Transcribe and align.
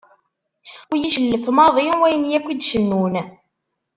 Ur 0.89 0.95
iyi-cellef 0.97 1.45
maḍi 1.55 1.87
wayen 1.99 2.29
yakk 2.31 2.45
i 2.53 2.55
d-cennun. 2.55 3.15